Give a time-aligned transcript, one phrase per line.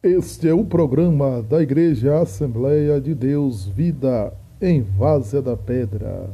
[0.00, 4.32] Este é o programa da Igreja Assembleia de Deus Vida
[4.62, 6.30] em Várzea da Pedra.